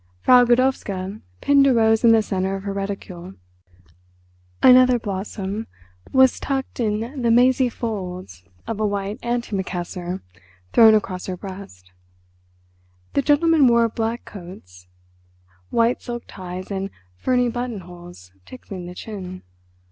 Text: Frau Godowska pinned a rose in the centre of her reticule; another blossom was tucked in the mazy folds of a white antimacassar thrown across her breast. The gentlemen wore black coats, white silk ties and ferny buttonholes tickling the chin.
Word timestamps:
Frau 0.19 0.43
Godowska 0.45 1.21
pinned 1.41 1.67
a 1.67 1.73
rose 1.75 2.03
in 2.03 2.11
the 2.11 2.23
centre 2.23 2.55
of 2.55 2.63
her 2.63 2.73
reticule; 2.73 3.35
another 4.63 4.97
blossom 4.97 5.67
was 6.11 6.39
tucked 6.39 6.79
in 6.79 7.21
the 7.21 7.29
mazy 7.29 7.69
folds 7.69 8.43
of 8.65 8.79
a 8.79 8.87
white 8.87 9.21
antimacassar 9.21 10.21
thrown 10.73 10.95
across 10.95 11.27
her 11.27 11.37
breast. 11.37 11.91
The 13.13 13.21
gentlemen 13.21 13.67
wore 13.67 13.87
black 13.89 14.25
coats, 14.25 14.87
white 15.69 16.01
silk 16.01 16.23
ties 16.27 16.71
and 16.71 16.89
ferny 17.15 17.47
buttonholes 17.47 18.31
tickling 18.47 18.87
the 18.87 18.95
chin. 18.95 19.43